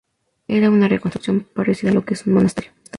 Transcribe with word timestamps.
Era 0.47 0.71
una 0.71 0.89
construcción 0.99 1.45
parecida 1.53 1.91
a 1.91 1.93
lo 1.93 2.03
que 2.05 2.15
es 2.15 2.25
un 2.25 2.33
monasterio. 2.33 2.71